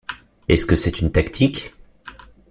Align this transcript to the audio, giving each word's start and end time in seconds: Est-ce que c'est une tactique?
Est-ce 0.47 0.65
que 0.65 0.75
c'est 0.75 0.99
une 0.99 1.11
tactique? 1.11 1.75